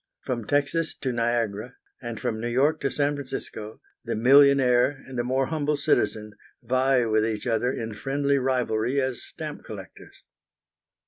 [0.21, 5.23] From Texas to Niagara, and from New York to San Francisco, the millionaire and the
[5.23, 6.31] more humble citizen
[6.63, 10.23] vie with each other in friendly rivalry as stamp collectors.